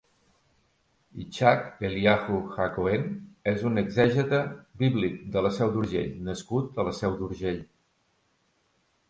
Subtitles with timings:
[1.23, 3.05] Itshak Eliahu ha-Kohén
[3.53, 4.41] és un exègeta
[4.81, 7.63] bíblic de la Seu d'Urgell nascut a la Seu d'Urgell.